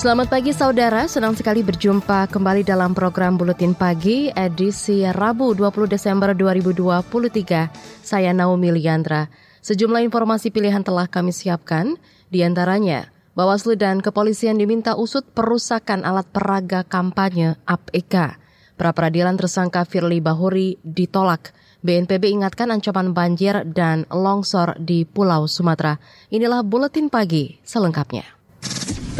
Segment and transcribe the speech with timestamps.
[0.00, 6.32] Selamat pagi saudara, senang sekali berjumpa kembali dalam program Buletin Pagi edisi Rabu 20 Desember
[6.32, 7.68] 2023.
[8.00, 9.28] Saya Naomi Liandra.
[9.60, 12.00] Sejumlah informasi pilihan telah kami siapkan,
[12.32, 18.40] di antaranya Bawaslu dan kepolisian diminta usut perusakan alat peraga kampanye APK.
[18.80, 21.52] Pra-peradilan tersangka Firly Bahuri ditolak.
[21.84, 26.00] BNPB ingatkan ancaman banjir dan longsor di Pulau Sumatera.
[26.32, 28.39] Inilah Buletin Pagi selengkapnya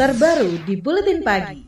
[0.01, 1.61] terbaru di Buletin Pagi.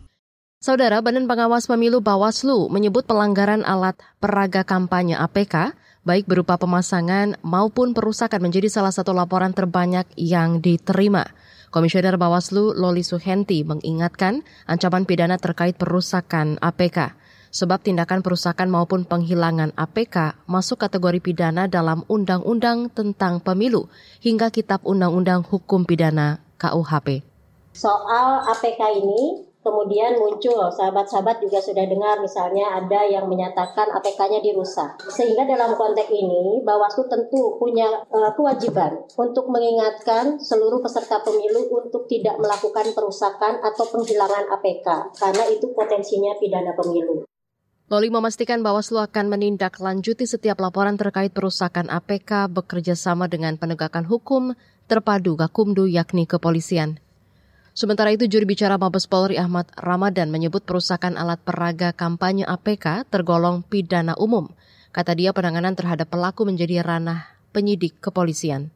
[0.57, 7.93] Saudara Badan Pengawas Pemilu Bawaslu menyebut pelanggaran alat peraga kampanye APK baik berupa pemasangan maupun
[7.93, 11.29] perusakan menjadi salah satu laporan terbanyak yang diterima.
[11.69, 17.13] Komisioner Bawaslu Loli Suhenti mengingatkan ancaman pidana terkait perusakan APK.
[17.53, 23.93] Sebab tindakan perusakan maupun penghilangan APK masuk kategori pidana dalam Undang-Undang tentang Pemilu
[24.25, 27.32] hingga Kitab Undang-Undang Hukum Pidana KUHP
[27.73, 34.99] soal APK ini kemudian muncul sahabat-sahabat juga sudah dengar misalnya ada yang menyatakan APK-nya dirusak.
[35.09, 42.05] Sehingga dalam konteks ini Bawaslu tentu punya uh, kewajiban untuk mengingatkan seluruh peserta pemilu untuk
[42.11, 44.87] tidak melakukan perusakan atau penghilangan APK
[45.17, 47.23] karena itu potensinya pidana pemilu.
[47.91, 54.55] Loli memastikan Bawaslu akan menindaklanjuti setiap laporan terkait perusakan APK bekerja sama dengan penegakan hukum
[54.87, 57.02] terpadu Gakumdu yakni kepolisian.
[57.73, 63.65] Sementara itu juri bicara Mabes Polri Ahmad Ramadan menyebut perusakan alat peraga kampanye APK tergolong
[63.65, 64.53] pidana umum.
[64.93, 68.69] Kata dia penanganan terhadap pelaku menjadi ranah penyidik kepolisian.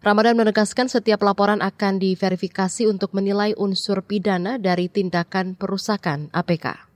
[0.00, 6.88] Ramadan menegaskan setiap laporan akan diverifikasi untuk menilai unsur pidana dari tindakan perusakan APK.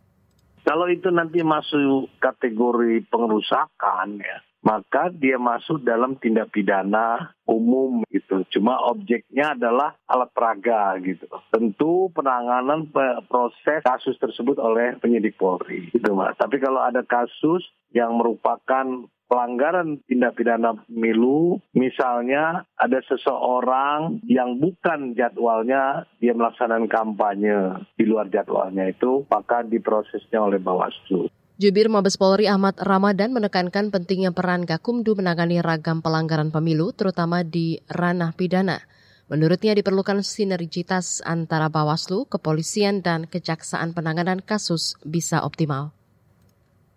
[0.65, 8.43] Kalau itu nanti masuk kategori pengerusakan ya, maka dia masuk dalam tindak pidana umum gitu.
[8.49, 11.29] Cuma objeknya adalah alat peraga gitu.
[11.53, 12.89] Tentu penanganan
[13.29, 16.35] proses kasus tersebut oleh penyidik Polri gitu Mas.
[16.41, 17.61] Tapi kalau ada kasus
[17.93, 27.85] yang merupakan pelanggaran tindak pidana pemilu, misalnya ada seseorang yang bukan jadwalnya dia melaksanakan kampanye
[28.01, 31.29] di luar jadwalnya itu, maka diprosesnya oleh Bawaslu.
[31.55, 37.79] Jubir Mabes Polri Ahmad Ramadan menekankan pentingnya peran Gakumdu menangani ragam pelanggaran pemilu, terutama di
[37.87, 38.83] ranah pidana.
[39.31, 45.95] Menurutnya diperlukan sinergitas antara Bawaslu, kepolisian, dan kejaksaan penanganan kasus bisa optimal.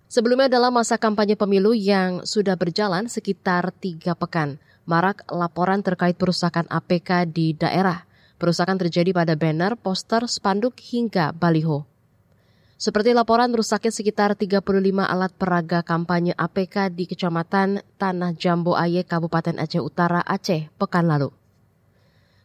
[0.09, 4.57] Sebelumnya dalam masa kampanye pemilu yang sudah berjalan sekitar tiga pekan,
[4.89, 8.09] marak laporan terkait perusakan APK di daerah.
[8.41, 11.85] Perusakan terjadi pada banner, poster, spanduk, hingga baliho.
[12.77, 14.61] Seperti laporan rusaknya sekitar 35
[15.01, 21.33] alat peraga kampanye APK di Kecamatan Tanah Jambo Aye, Kabupaten Aceh Utara, Aceh, pekan lalu.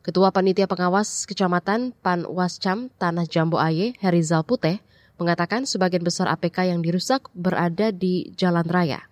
[0.00, 4.80] Ketua Panitia Pengawas Kecamatan Panwascam Tanah Jambo Aye, Herizal Puteh,
[5.20, 9.04] mengatakan sebagian besar APK yang dirusak berada di jalan raya.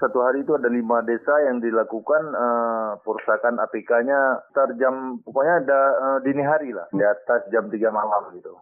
[0.00, 6.18] Satu hari itu ada lima desa yang dilakukan uh, perusakan APK-nya terjam pokoknya ada uh,
[6.24, 8.56] dini hari lah, di atas jam 3 malam gitu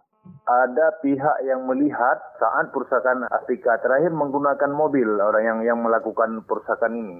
[0.47, 6.93] ada pihak yang melihat saat perusakan Afrika terakhir menggunakan mobil orang yang yang melakukan perusakan
[6.95, 7.19] ini.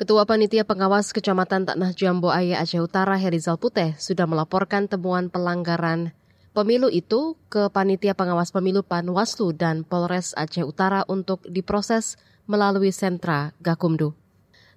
[0.00, 6.16] Ketua Panitia Pengawas Kecamatan Tanah Jambu Ayah Aceh Utara Herizal Puteh sudah melaporkan temuan pelanggaran
[6.56, 12.16] pemilu itu ke Panitia Pengawas Pemilu Panwaslu dan Polres Aceh Utara untuk diproses
[12.48, 14.16] melalui sentra Gakumdu.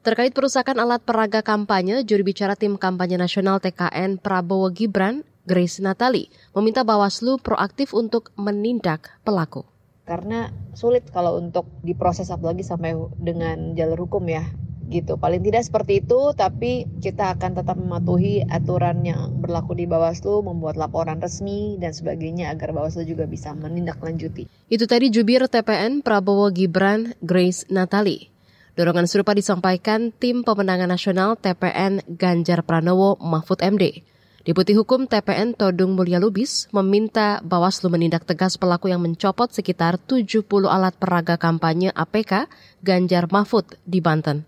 [0.04, 6.31] Terkait perusakan alat peraga kampanye, juri bicara tim kampanye nasional TKN Prabowo Gibran Grace Natali
[6.56, 9.68] meminta Bawaslu proaktif untuk menindak pelaku.
[10.04, 14.44] Karena sulit kalau untuk diproses apalagi sampai dengan jalur hukum ya
[14.92, 15.16] gitu.
[15.18, 20.78] Paling tidak seperti itu, tapi kita akan tetap mematuhi aturan yang berlaku di Bawaslu, membuat
[20.78, 24.46] laporan resmi dan sebagainya agar Bawaslu juga bisa menindaklanjuti.
[24.69, 28.30] Itu tadi jubir TPN Prabowo Gibran Grace Natali.
[28.74, 34.01] Dorongan serupa disampaikan tim pemenangan nasional TPN Ganjar Pranowo Mahfud MD.
[34.44, 40.44] Deputi Hukum TPN Todung Mulia Lubis meminta Bawaslu menindak tegas pelaku yang mencopot sekitar 70
[40.68, 42.51] alat peraga kampanye APK
[42.84, 44.44] Ganjar Mahfud di Banten.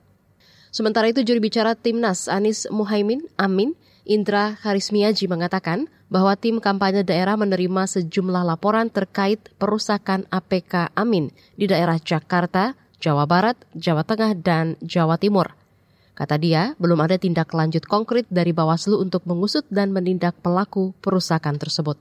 [0.67, 3.71] Sementara itu juri bicara Timnas Anis Muhaimin Amin
[4.03, 11.71] Indra Harismiaji mengatakan bahwa tim kampanye daerah menerima sejumlah laporan terkait perusakan APK Amin di
[11.71, 15.55] daerah Jakarta, Jawa Barat, Jawa Tengah, dan Jawa Timur.
[16.15, 21.59] Kata dia, belum ada tindak lanjut konkret dari Bawaslu untuk mengusut dan menindak pelaku perusakan
[21.59, 21.99] tersebut.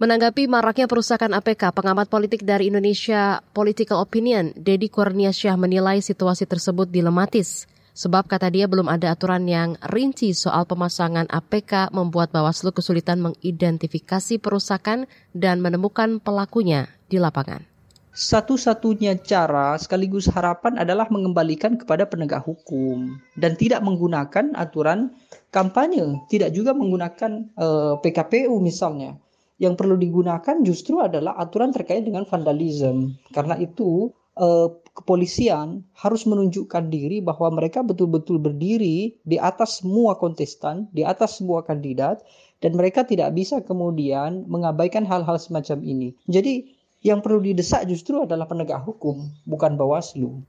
[0.00, 6.88] Menanggapi maraknya perusakan APK, pengamat politik dari Indonesia Political Opinion, Dedi Kurniasyah menilai situasi tersebut
[6.88, 7.68] dilematis.
[7.92, 14.40] Sebab kata dia belum ada aturan yang rinci soal pemasangan APK membuat Bawaslu kesulitan mengidentifikasi
[14.40, 15.04] perusakan
[15.36, 17.71] dan menemukan pelakunya di lapangan
[18.12, 25.16] satu-satunya cara sekaligus harapan adalah mengembalikan kepada penegak hukum dan tidak menggunakan aturan
[25.48, 29.16] kampanye, tidak juga menggunakan uh, eh, PKPU misalnya.
[29.56, 33.16] Yang perlu digunakan justru adalah aturan terkait dengan vandalisme.
[33.32, 40.90] Karena itu uh, kepolisian harus menunjukkan diri bahwa mereka betul-betul berdiri di atas semua kontestan,
[40.92, 42.20] di atas semua kandidat
[42.60, 46.14] dan mereka tidak bisa kemudian mengabaikan hal-hal semacam ini.
[46.28, 50.42] Jadi yang perlu didesak justru adalah penegak hukum, bukan Bawaslu.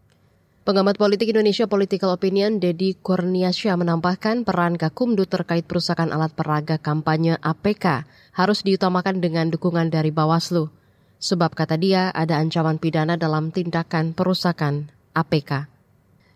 [0.64, 7.36] Pengamat politik Indonesia Political Opinion Dedi Kurniasya menambahkan peran Gakumdu terkait perusakan alat peraga kampanye
[7.44, 10.72] APK harus diutamakan dengan dukungan dari Bawaslu.
[11.20, 15.68] Sebab kata dia ada ancaman pidana dalam tindakan perusakan APK.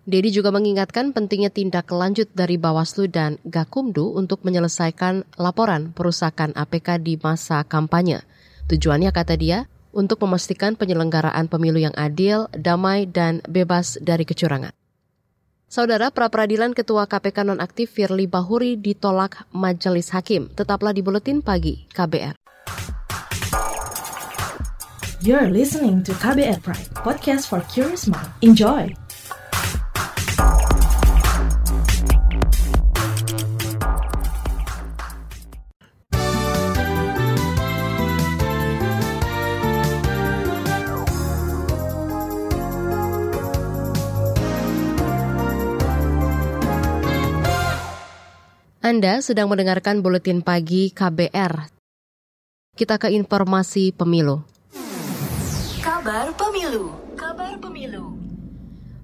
[0.08, 7.00] Dedi juga mengingatkan pentingnya tindak lanjut dari Bawaslu dan Gakumdu untuk menyelesaikan laporan perusakan APK
[7.00, 8.28] di masa kampanye.
[8.68, 14.70] Tujuannya kata dia, untuk memastikan penyelenggaraan pemilu yang adil, damai, dan bebas dari kecurangan.
[15.68, 20.48] Saudara pra peradilan Ketua KPK nonaktif Firly Bahuri ditolak Majelis Hakim.
[20.54, 22.38] Tetaplah di Buletin Pagi KBR.
[25.20, 28.32] You're listening to KBR Pride, podcast for curious mind.
[28.46, 29.07] Enjoy!
[48.88, 51.76] Anda sedang mendengarkan buletin pagi KBR.
[52.72, 54.48] Kita ke informasi pemilu.
[55.84, 56.96] Kabar pemilu.
[57.20, 58.16] Kabar pemilu.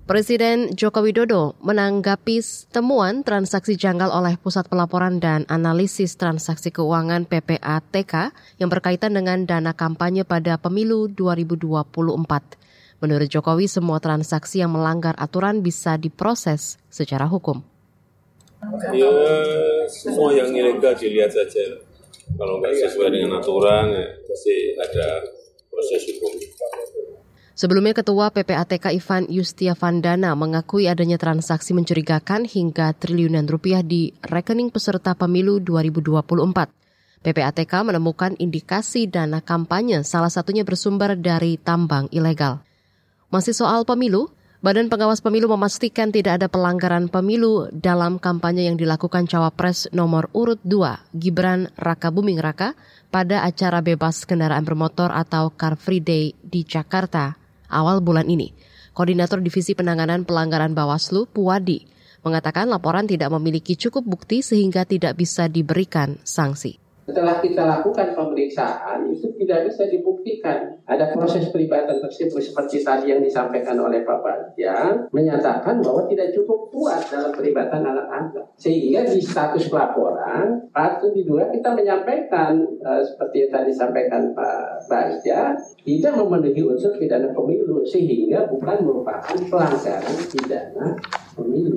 [0.07, 2.39] Presiden Joko Widodo menanggapi
[2.71, 8.31] temuan transaksi janggal oleh Pusat Pelaporan dan Analisis Transaksi Keuangan PPATK
[8.63, 13.03] yang berkaitan dengan dana kampanye pada pemilu 2024.
[13.03, 17.72] Menurut Jokowi, semua transaksi yang melanggar aturan bisa diproses secara hukum.
[18.95, 19.11] Ya
[19.91, 21.79] semua yang ilegal dilihat saja.
[22.33, 25.07] Kalau nggak sesuai dengan aturan ya pasti ada
[25.67, 26.31] proses hukum.
[27.53, 34.73] Sebelumnya Ketua PPATK Ivan Yustia Vandana mengakui adanya transaksi mencurigakan hingga triliunan rupiah di rekening
[34.73, 37.21] peserta pemilu 2024.
[37.23, 42.65] PPATK menemukan indikasi dana kampanye salah satunya bersumber dari tambang ilegal.
[43.29, 44.33] Masih soal pemilu,
[44.63, 50.55] Badan Pengawas Pemilu memastikan tidak ada pelanggaran pemilu dalam kampanye yang dilakukan cawapres nomor urut
[50.63, 52.71] 2 Gibran Raka Buming Raka
[53.11, 57.35] pada acara bebas kendaraan bermotor atau Car Free Day di Jakarta
[57.67, 58.55] awal bulan ini.
[58.95, 61.83] Koordinator Divisi Penanganan Pelanggaran Bawaslu Puwadi
[62.23, 66.82] mengatakan laporan tidak memiliki cukup bukti sehingga tidak bisa diberikan sanksi.
[67.03, 70.79] Setelah kita lakukan pemeriksaan, itu tidak bisa dibuktikan.
[70.87, 76.71] Ada proses peribatan tersebut seperti tadi yang disampaikan oleh Pak Bagja, menyatakan bahwa tidak cukup
[76.71, 78.55] kuat dalam peribatan anak-anak.
[78.55, 85.59] Sehingga di status pelaporan, patut diduga kita menyampaikan, uh, seperti yang tadi disampaikan Pak Bagja,
[85.83, 90.95] tidak memenuhi unsur pidana pemilu, sehingga bukan merupakan pelanggaran pidana
[91.35, 91.75] pemilu.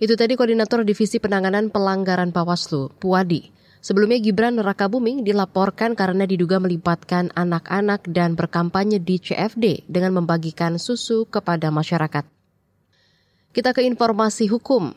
[0.00, 3.61] Itu tadi Koordinator Divisi Penanganan Pelanggaran Bawaslu, Puwadi.
[3.82, 10.78] Sebelumnya Gibran Raka Buming dilaporkan karena diduga melibatkan anak-anak dan berkampanye di CFD dengan membagikan
[10.78, 12.22] susu kepada masyarakat.
[13.50, 14.94] Kita ke informasi hukum.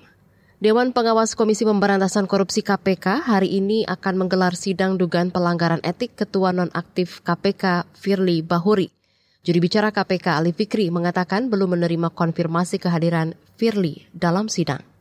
[0.62, 6.54] Dewan Pengawas Komisi Pemberantasan Korupsi KPK hari ini akan menggelar sidang dugaan pelanggaran etik Ketua
[6.54, 8.94] Nonaktif KPK Firly Bahuri.
[9.42, 14.95] Juri bicara KPK Ali Fikri mengatakan belum menerima konfirmasi kehadiran Firly dalam sidang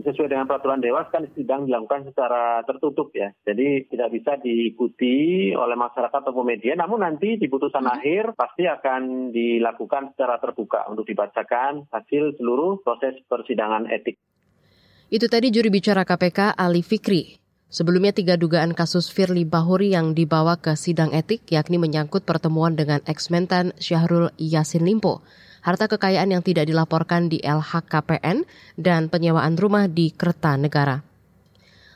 [0.00, 3.28] sesuai dengan peraturan dewas kan sidang dilakukan secara tertutup ya.
[3.44, 6.72] Jadi tidak bisa diikuti oleh masyarakat atau media.
[6.72, 7.94] Namun nanti di putusan hmm.
[8.00, 14.16] akhir pasti akan dilakukan secara terbuka untuk dibacakan hasil seluruh proses persidangan etik.
[15.12, 17.36] Itu tadi juri bicara KPK Ali Fikri.
[17.72, 23.00] Sebelumnya tiga dugaan kasus Firly Bahuri yang dibawa ke sidang etik yakni menyangkut pertemuan dengan
[23.08, 25.24] eksmentan Syahrul Yasin Limpo
[25.62, 28.44] harta kekayaan yang tidak dilaporkan di LHKPN,
[28.76, 31.00] dan penyewaan rumah di Kertanegara.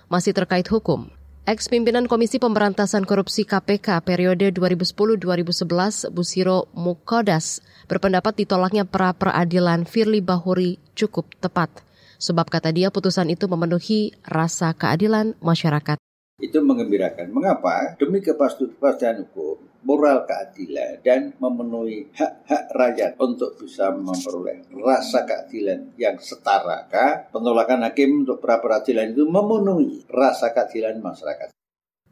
[0.06, 1.10] Masih terkait hukum,
[1.46, 10.82] Ex-pimpinan Komisi Pemberantasan Korupsi KPK periode 2010-2011 Busiro Mukodas berpendapat ditolaknya pra peradilan Firly Bahuri
[10.98, 11.70] cukup tepat.
[12.18, 16.02] Sebab kata dia putusan itu memenuhi rasa keadilan masyarakat.
[16.42, 17.30] Itu mengembirakan.
[17.30, 17.94] Mengapa?
[17.94, 19.55] Demi kepastian hukum,
[19.86, 26.90] moral keadilan, dan memenuhi hak-hak rakyat untuk bisa memperoleh rasa keadilan yang setara.
[27.30, 31.54] Penolakan hakim untuk pra peradilan itu memenuhi rasa keadilan masyarakat.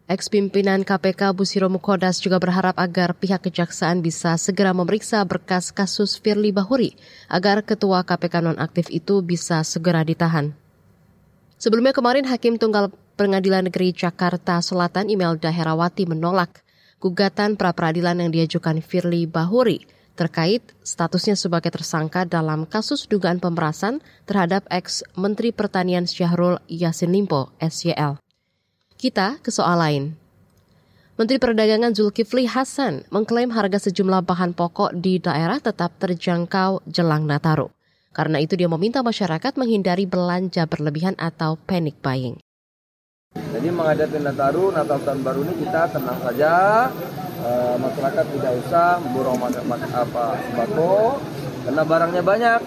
[0.04, 6.52] Ex-pimpinan KPK Busiro Mukodas juga berharap agar pihak kejaksaan bisa segera memeriksa berkas kasus Firly
[6.52, 6.92] Bahuri
[7.32, 10.52] agar ketua KPK nonaktif itu bisa segera ditahan.
[11.56, 16.63] Sebelumnya kemarin Hakim Tunggal Pengadilan Negeri Jakarta Selatan Imelda Herawati menolak
[17.04, 19.84] gugatan pra-peradilan yang diajukan Firly Bahuri
[20.16, 28.16] terkait statusnya sebagai tersangka dalam kasus dugaan pemerasan terhadap ex-Menteri Pertanian Syahrul Yassin Limpo, SYL.
[28.96, 30.04] Kita ke soal lain.
[31.20, 37.68] Menteri Perdagangan Zulkifli Hasan mengklaim harga sejumlah bahan pokok di daerah tetap terjangkau jelang Nataru.
[38.14, 42.38] Karena itu dia meminta masyarakat menghindari belanja berlebihan atau panic buying.
[43.34, 46.54] Jadi menghadapi Nataru, Natal tahun baru ini kita tenang saja,
[47.38, 49.38] e, masyarakat tidak usah memborong
[49.94, 51.22] apa sembako
[51.66, 52.60] karena barangnya banyak.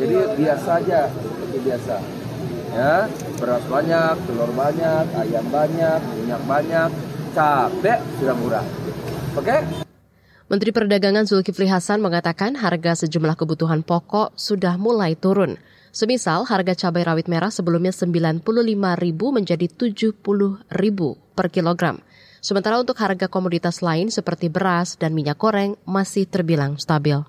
[0.00, 1.96] Jadi biasa aja, seperti biasa.
[2.74, 3.06] Ya,
[3.38, 6.90] beras banyak, telur banyak, ayam banyak, minyak banyak,
[7.32, 8.66] cabai sudah murah.
[9.38, 9.48] Oke?
[9.48, 9.60] Okay?
[10.44, 15.56] Menteri Perdagangan Zulkifli Hasan mengatakan harga sejumlah kebutuhan pokok sudah mulai turun.
[15.94, 20.98] Semisal harga cabai rawit merah sebelumnya Rp95.000 menjadi Rp70.000
[21.38, 22.02] per kilogram.
[22.42, 27.22] Sementara untuk harga komoditas lain seperti beras dan minyak goreng masih terbilang stabil.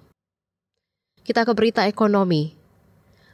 [1.21, 2.57] Kita ke berita ekonomi.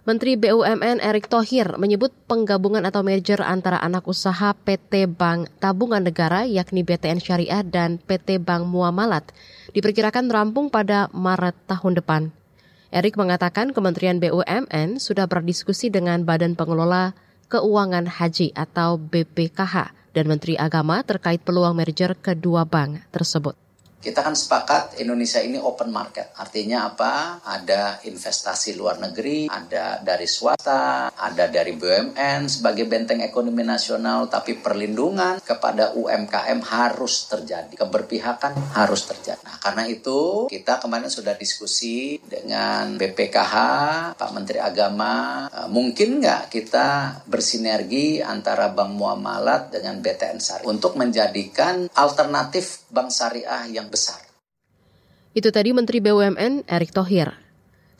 [0.04, 6.44] Menteri BUMN Erick Thohir menyebut penggabungan atau merger antara anak usaha PT Bank Tabungan Negara
[6.44, 9.32] yakni BTN Syariah dan PT Bank Muamalat
[9.72, 12.41] diperkirakan rampung pada Maret tahun depan.
[12.92, 17.16] Erik mengatakan Kementerian BUMN sudah berdiskusi dengan Badan Pengelola
[17.48, 23.56] Keuangan Haji atau BPKH dan Menteri Agama terkait peluang merger kedua bank tersebut.
[24.02, 26.34] Kita kan sepakat Indonesia ini open market.
[26.34, 27.38] Artinya apa?
[27.46, 34.58] Ada investasi luar negeri, ada dari swasta, ada dari BUMN sebagai benteng ekonomi nasional, tapi
[34.58, 37.70] perlindungan kepada UMKM harus terjadi.
[37.78, 39.38] Keberpihakan harus terjadi.
[39.46, 43.56] Nah, karena itu kita kemarin sudah diskusi dengan BPKH,
[44.18, 46.88] Pak Menteri Agama, eh, mungkin nggak kita
[47.30, 54.24] bersinergi antara Bank Muamalat dengan BTN Sari untuk menjadikan alternatif bank syariah yang besar.
[55.36, 57.32] Itu tadi Menteri BUMN Erick Thohir.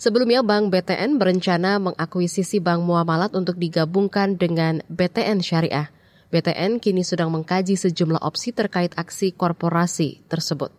[0.02, 5.94] Sebelumnya Bank BTN berencana mengakuisisi Bank Muamalat untuk digabungkan dengan BTN Syariah.
[6.34, 10.74] BTN kini sedang mengkaji sejumlah opsi terkait aksi korporasi tersebut.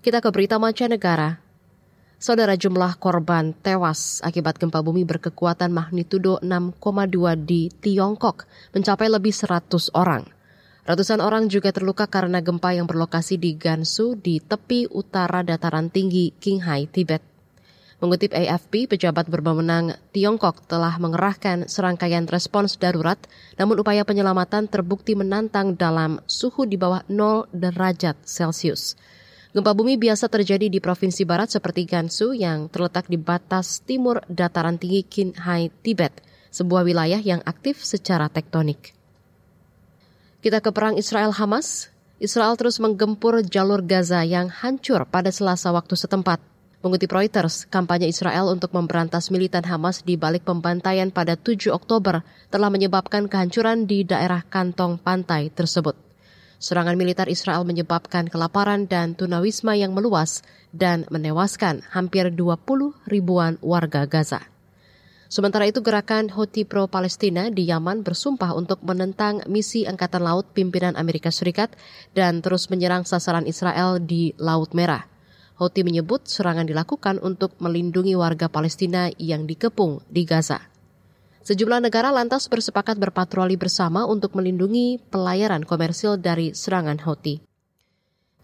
[0.00, 1.42] Kita ke berita mancanegara.
[2.18, 6.80] Saudara jumlah korban tewas akibat gempa bumi berkekuatan magnitudo 6,2
[7.46, 10.37] di Tiongkok mencapai lebih 100 orang.
[10.88, 16.32] Ratusan orang juga terluka karena gempa yang berlokasi di Gansu di tepi utara dataran tinggi
[16.40, 17.20] Qinghai, Tibet.
[18.00, 23.20] Mengutip AFP, pejabat berwenang Tiongkok telah mengerahkan serangkaian respons darurat,
[23.60, 28.96] namun upaya penyelamatan terbukti menantang dalam suhu di bawah 0 derajat Celcius.
[29.52, 34.80] Gempa bumi biasa terjadi di provinsi barat seperti Gansu yang terletak di batas timur dataran
[34.80, 38.97] tinggi Qinghai, Tibet, sebuah wilayah yang aktif secara tektonik.
[40.38, 41.90] Kita ke perang Israel-Hamas.
[42.22, 46.38] Israel terus menggempur jalur Gaza yang hancur pada selasa waktu setempat.
[46.78, 52.22] Mengutip Reuters, kampanye Israel untuk memberantas militan Hamas di balik pembantaian pada 7 Oktober
[52.54, 55.98] telah menyebabkan kehancuran di daerah kantong pantai tersebut.
[56.62, 64.06] Serangan militer Israel menyebabkan kelaparan dan tunawisma yang meluas dan menewaskan hampir 20 ribuan warga
[64.06, 64.46] Gaza.
[65.28, 71.28] Sementara itu gerakan Houthi pro-Palestina di Yaman bersumpah untuk menentang misi Angkatan Laut pimpinan Amerika
[71.28, 71.76] Serikat
[72.16, 75.04] dan terus menyerang sasaran Israel di Laut Merah.
[75.60, 80.64] Houthi menyebut serangan dilakukan untuk melindungi warga Palestina yang dikepung di Gaza.
[81.44, 87.44] Sejumlah negara lantas bersepakat berpatroli bersama untuk melindungi pelayaran komersil dari serangan Houthi.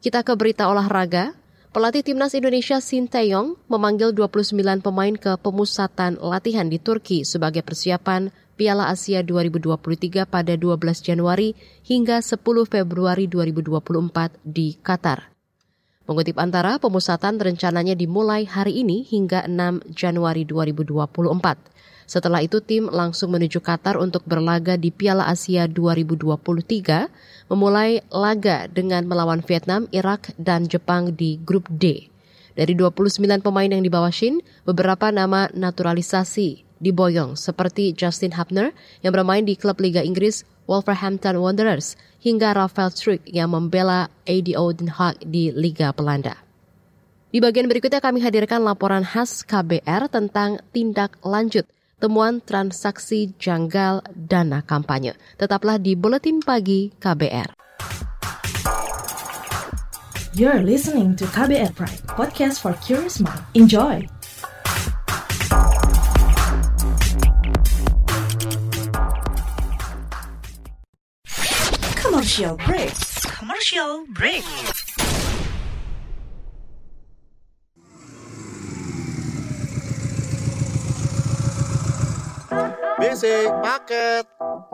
[0.04, 1.32] Kita ke berita olahraga.
[1.74, 8.94] Pelatih Timnas Indonesia Sinteyong memanggil 29 pemain ke pemusatan latihan di Turki sebagai persiapan Piala
[8.94, 10.70] Asia 2023 pada 12
[11.02, 12.38] Januari hingga 10
[12.70, 15.34] Februari 2024 di Qatar.
[16.06, 21.73] Mengutip antara, pemusatan rencananya dimulai hari ini hingga 6 Januari 2024.
[22.04, 27.08] Setelah itu tim langsung menuju Qatar untuk berlaga di Piala Asia 2023,
[27.48, 32.12] memulai laga dengan melawan Vietnam, Irak, dan Jepang di grup D.
[32.54, 39.42] Dari 29 pemain yang dibawa Shin, beberapa nama naturalisasi diboyong seperti Justin Hapner yang bermain
[39.42, 45.50] di klub Liga Inggris Wolverhampton Wanderers hingga Rafael Struik yang membela ADO Den Haag di
[45.50, 46.40] Liga Belanda.
[47.34, 51.66] Di bagian berikutnya kami hadirkan laporan khas KBR tentang tindak lanjut
[51.98, 55.14] temuan transaksi janggal dana kampanye.
[55.38, 57.54] Tetaplah di Buletin Pagi KBR.
[60.34, 63.38] You're listening to KBR Pride, podcast for curious mind.
[63.54, 64.02] Enjoy!
[71.94, 72.94] Commercial break.
[73.38, 74.42] Commercial break.
[83.04, 84.24] BC paket.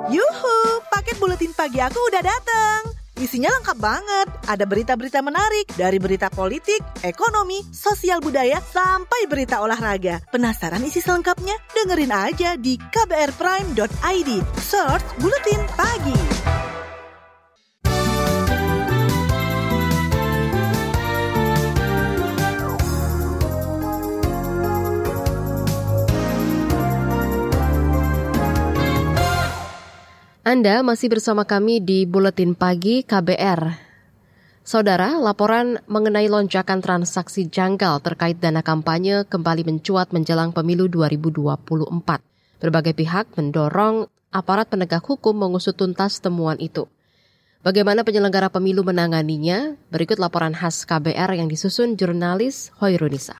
[0.06, 2.94] Yuhu, paket buletin pagi aku udah dateng.
[3.18, 4.26] Isinya lengkap banget.
[4.46, 10.22] Ada berita-berita menarik dari berita politik, ekonomi, sosial budaya, sampai berita olahraga.
[10.30, 11.58] Penasaran isi selengkapnya?
[11.74, 14.30] Dengerin aja di kbrprime.id.
[14.62, 16.59] Search Buletin Pagi.
[30.40, 33.76] Anda masih bersama kami di Buletin Pagi KBR.
[34.64, 42.56] Saudara, laporan mengenai lonjakan transaksi janggal terkait dana kampanye kembali mencuat menjelang pemilu 2024.
[42.56, 46.88] Berbagai pihak mendorong aparat penegak hukum mengusut tuntas temuan itu.
[47.60, 49.76] Bagaimana penyelenggara pemilu menanganinya?
[49.92, 53.36] Berikut laporan khas KBR yang disusun jurnalis Hoirunisa.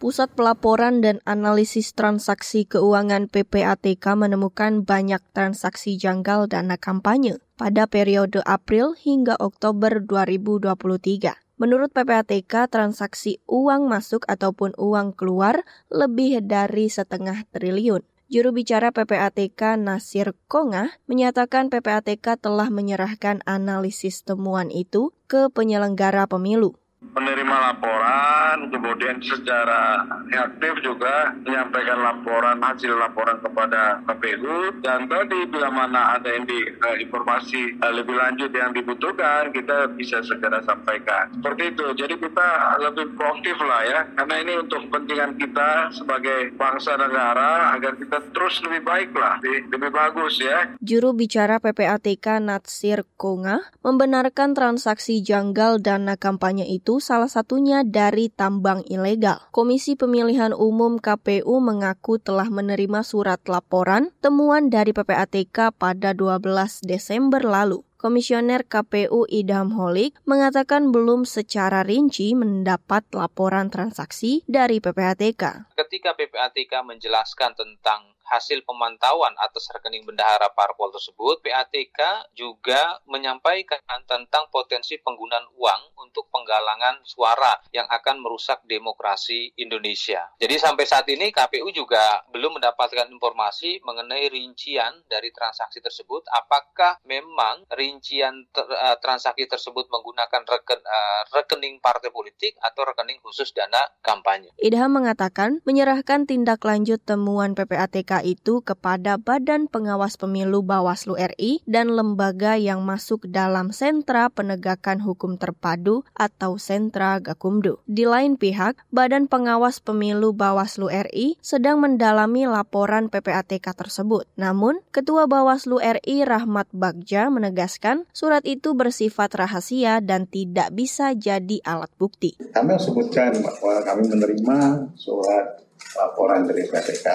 [0.00, 8.40] Pusat Pelaporan dan Analisis Transaksi Keuangan PPATK menemukan banyak transaksi janggal dana kampanye pada periode
[8.48, 11.36] April hingga Oktober 2023.
[11.60, 18.00] Menurut PPATK, transaksi uang masuk ataupun uang keluar lebih dari setengah triliun.
[18.32, 26.80] Juru bicara PPATK Nasir Kongah menyatakan PPATK telah menyerahkan analisis temuan itu ke penyelenggara pemilu
[27.00, 35.72] menerima laporan, kemudian secara reaktif juga menyampaikan laporan hasil laporan kepada KPU dan tadi bila
[35.72, 41.32] mana ada indi, uh, informasi uh, lebih lanjut yang dibutuhkan kita bisa segera sampaikan.
[41.40, 41.86] Seperti itu.
[41.96, 42.48] Jadi kita
[42.84, 48.60] lebih proaktif lah ya karena ini untuk kepentingan kita sebagai bangsa negara agar kita terus
[48.68, 50.76] lebih baik lah, lebih bagus ya.
[50.84, 58.34] Juru bicara PPATK Natsir Konga membenarkan transaksi janggal dana kampanye itu itu salah satunya dari
[58.34, 59.38] tambang ilegal.
[59.54, 67.46] Komisi Pemilihan Umum KPU mengaku telah menerima surat laporan temuan dari PPATK pada 12 Desember
[67.46, 67.86] lalu.
[67.94, 75.70] Komisioner KPU Idham Holik mengatakan belum secara rinci mendapat laporan transaksi dari PPATK.
[75.78, 84.46] Ketika PPATK menjelaskan tentang hasil pemantauan atas rekening bendahara parpol tersebut, PATK juga menyampaikan tentang
[84.54, 90.30] potensi penggunaan uang untuk penggalangan suara yang akan merusak demokrasi Indonesia.
[90.38, 96.22] Jadi sampai saat ini KPU juga belum mendapatkan informasi mengenai rincian dari transaksi tersebut.
[96.30, 103.18] Apakah memang rincian ter, uh, transaksi tersebut menggunakan reken, uh, rekening partai politik atau rekening
[103.24, 104.54] khusus dana kampanye?
[104.62, 111.92] Idham mengatakan menyerahkan tindak lanjut temuan PPATK itu kepada Badan Pengawas Pemilu Bawaslu RI dan
[111.92, 117.80] lembaga yang masuk dalam Sentra Penegakan Hukum Terpadu atau Sentra Gakumdu.
[117.88, 124.28] Di lain pihak, Badan Pengawas Pemilu Bawaslu RI sedang mendalami laporan PPATK tersebut.
[124.36, 131.62] Namun, Ketua Bawaslu RI Rahmat Bagja menegaskan surat itu bersifat rahasia dan tidak bisa jadi
[131.64, 132.36] alat bukti.
[132.36, 134.58] Kami sebutkan bahwa kami menerima
[134.98, 135.69] surat
[136.00, 137.08] laporan dari PPK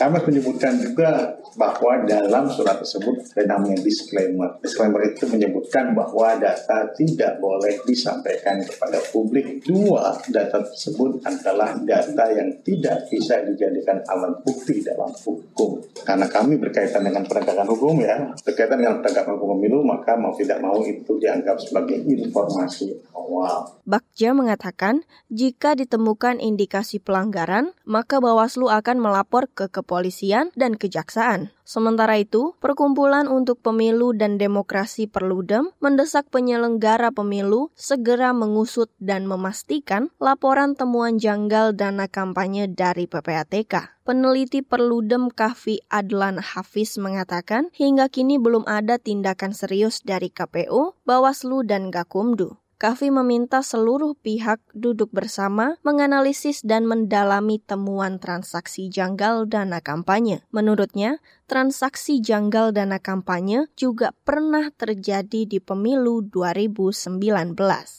[0.00, 4.56] kami menyebutkan juga bahwa dalam surat tersebut ada namanya disclaimer.
[4.64, 9.60] Disclaimer itu menyebutkan bahwa data tidak boleh disampaikan kepada publik.
[9.60, 15.84] Dua, data tersebut adalah data yang tidak bisa dijadikan alat bukti dalam hukum.
[16.00, 20.64] Karena kami berkaitan dengan penegakan hukum ya, berkaitan dengan penegakan hukum pemilu, maka mau tidak
[20.64, 23.68] mau itu dianggap sebagai informasi awal.
[23.84, 31.54] Bakja mengatakan, jika ditemukan indikasi pelanggaran, maka Bawaslu akan melapor ke kepolisian dan kejaksaan.
[31.62, 40.10] Sementara itu, Perkumpulan untuk Pemilu dan Demokrasi Perludem mendesak penyelenggara pemilu segera mengusut dan memastikan
[40.18, 44.02] laporan temuan janggal dana kampanye dari PPATK.
[44.06, 51.62] Peneliti Perludem Kahfi Adlan Hafiz mengatakan hingga kini belum ada tindakan serius dari KPU, Bawaslu,
[51.62, 52.59] dan Gakumdu.
[52.80, 60.48] Kavi meminta seluruh pihak duduk bersama menganalisis dan mendalami temuan transaksi janggal dana kampanye.
[60.48, 67.26] Menurutnya, transaksi janggal dana kampanye juga pernah terjadi di pemilu 2019.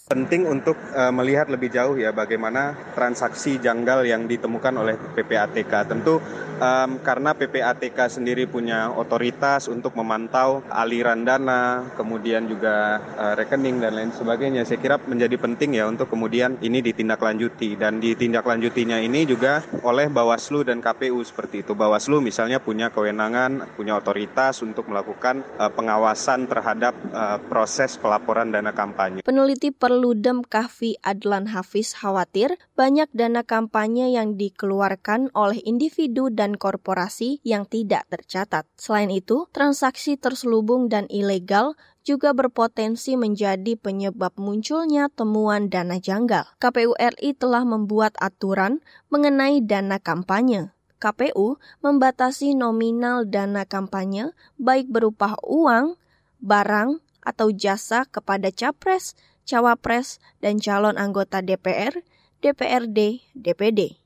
[0.08, 5.68] Penting untuk uh, melihat lebih jauh ya bagaimana transaksi janggal yang ditemukan oleh PPATK.
[5.84, 6.24] Tentu
[6.64, 14.00] um, karena PPATK sendiri punya otoritas untuk memantau aliran dana, kemudian juga uh, rekening dan
[14.00, 14.64] lain sebagainya.
[14.64, 20.64] Saya kira menjadi penting ya untuk kemudian ini ditindaklanjuti dan ditindaklanjutinya ini juga oleh Bawaslu
[20.64, 21.76] dan KPU seperti itu.
[21.76, 28.54] Bawaslu misalnya punya kewenangan kewenangan, punya otoritas untuk melakukan uh, pengawasan terhadap uh, proses pelaporan
[28.54, 29.26] dana kampanye.
[29.26, 37.42] Peneliti Perludem Kahfi Adlan Hafiz khawatir banyak dana kampanye yang dikeluarkan oleh individu dan korporasi
[37.42, 38.70] yang tidak tercatat.
[38.78, 46.50] Selain itu, transaksi terselubung dan ilegal juga berpotensi menjadi penyebab munculnya temuan dana janggal.
[46.58, 48.82] KPU RI telah membuat aturan
[49.14, 50.74] mengenai dana kampanye.
[51.02, 55.98] KPU membatasi nominal dana kampanye baik berupa uang,
[56.38, 59.18] barang, atau jasa kepada capres,
[59.50, 62.06] cawapres, dan calon anggota DPR,
[62.46, 63.98] DPRD, DPD.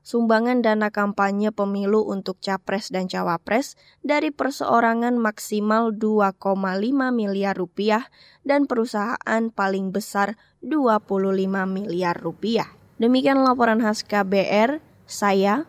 [0.00, 6.50] Sumbangan dana kampanye pemilu untuk capres dan cawapres dari perseorangan maksimal 2,5
[7.14, 8.10] miliar rupiah
[8.42, 10.34] dan perusahaan paling besar
[10.66, 11.14] 25
[11.68, 12.66] miliar rupiah.
[12.98, 15.68] Demikian laporan khas KBR, saya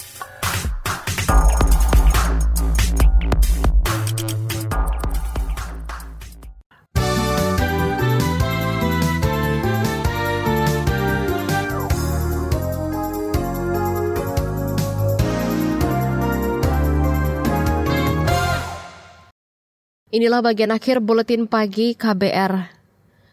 [20.11, 22.67] Inilah bagian akhir buletin pagi KBR.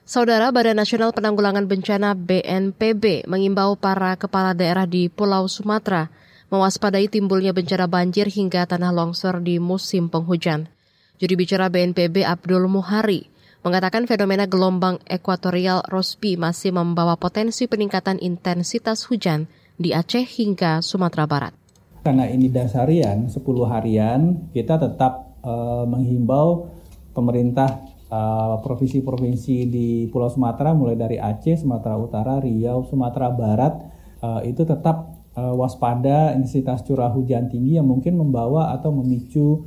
[0.06, 6.06] Saudara Badan Nasional Penanggulangan Bencana BNPB mengimbau para kepala daerah di Pulau Sumatera
[6.54, 10.70] mewaspadai timbulnya bencana banjir hingga tanah longsor di musim penghujan.
[11.18, 13.26] Juri bicara BNPB Abdul Muhari
[13.66, 19.50] mengatakan fenomena gelombang ekuatorial Rosby masih membawa potensi peningkatan intensitas hujan
[19.82, 21.58] di Aceh hingga Sumatera Barat.
[22.06, 26.68] Karena ini dasarian 10 harian, kita tetap uh, menghimbau
[27.16, 27.80] pemerintah
[28.12, 33.74] uh, provinsi-provinsi di Pulau Sumatera mulai dari Aceh, Sumatera Utara, Riau, Sumatera Barat
[34.20, 39.64] uh, itu tetap uh, waspada intensitas curah hujan tinggi yang mungkin membawa atau memicu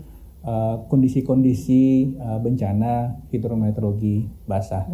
[0.89, 4.89] kondisi-kondisi uh, uh, bencana hidrometeorologi basah.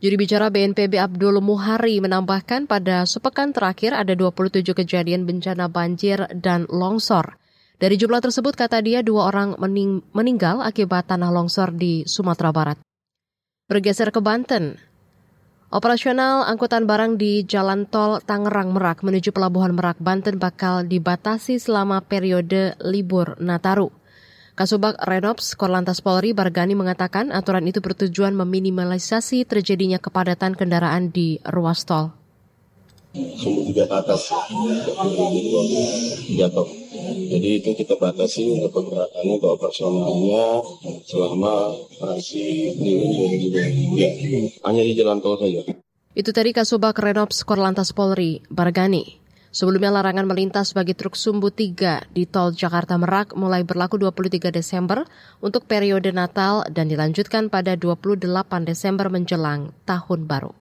[0.00, 6.64] Juri bicara BNPB Abdul Muhari menambahkan pada sepekan terakhir ada 27 kejadian bencana banjir dan
[6.72, 7.36] longsor.
[7.78, 12.78] Dari jumlah tersebut, kata dia, dua orang mening meninggal akibat tanah longsor di Sumatera Barat.
[13.70, 14.74] Bergeser ke Banten,
[15.70, 22.02] operasional angkutan barang di Jalan Tol Tangerang Merak menuju Pelabuhan Merak, Banten bakal dibatasi selama
[22.02, 23.94] periode libur Nataru.
[24.58, 31.86] Kasubag Renops Korlantas Polri Bargani mengatakan aturan itu bertujuan meminimalisasi terjadinya kepadatan kendaraan di ruas
[31.86, 32.10] tol.
[33.38, 34.30] Sumbu tiga ke atas,
[36.26, 36.68] tiga top.
[37.28, 40.46] Jadi itu kita batasi untuk pergerakannya untuk operasionalnya
[41.06, 42.92] selama masih di,
[43.96, 44.10] ya,
[44.66, 45.62] hanya di jalan tol saja.
[46.18, 49.18] Itu tadi Kasubag Renops Korlantas Polri, Bargani.
[49.48, 55.08] Sebelumnya larangan melintas bagi truk sumbu 3 di tol Jakarta Merak mulai berlaku 23 Desember
[55.40, 58.28] untuk periode Natal dan dilanjutkan pada 28
[58.68, 60.52] Desember menjelang Tahun Baru.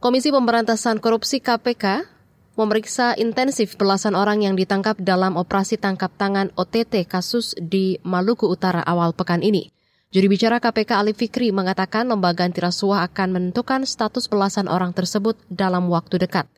[0.00, 2.08] Komisi Pemberantasan Korupsi KPK
[2.56, 8.80] memeriksa intensif belasan orang yang ditangkap dalam operasi tangkap tangan OTT kasus di Maluku Utara
[8.80, 9.68] awal pekan ini.
[10.08, 15.92] Juri bicara KPK Ali Fikri mengatakan lembaga antirasuah akan menentukan status belasan orang tersebut dalam
[15.92, 16.48] waktu dekat.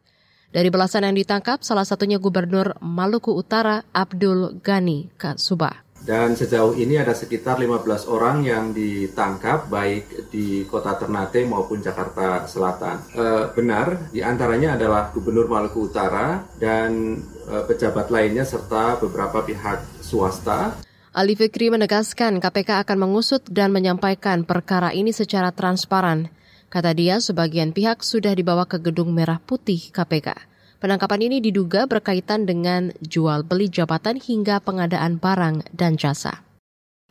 [0.54, 5.82] Dari belasan yang ditangkap, salah satunya Gubernur Maluku Utara Abdul Ghani Kasuba.
[6.02, 12.42] Dan sejauh ini ada sekitar 15 orang yang ditangkap baik di kota Ternate maupun Jakarta
[12.50, 13.06] Selatan.
[13.14, 20.02] E, benar, di antaranya adalah Gubernur Maluku Utara dan e, pejabat lainnya serta beberapa pihak
[20.02, 20.74] swasta.
[21.14, 26.34] Ali Fikri menegaskan KPK akan mengusut dan menyampaikan perkara ini secara transparan.
[26.66, 30.51] Kata dia, sebagian pihak sudah dibawa ke Gedung Merah Putih KPK.
[30.82, 36.42] Penangkapan ini diduga berkaitan dengan jual beli jabatan hingga pengadaan barang dan jasa.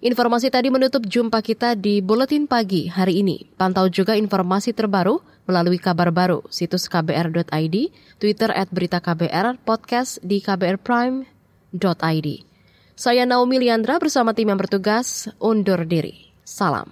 [0.04, 3.48] Informasi tadi menutup jumpa kita di Buletin Pagi hari ini.
[3.56, 7.76] Pantau juga informasi terbaru melalui kabar baru, situs kbr.id,
[8.20, 12.28] Twitter at berita KBR, podcast di kbrprime.id.
[13.00, 16.28] Saya Naomi Liandra bersama tim yang bertugas undur diri.
[16.44, 16.92] Salam.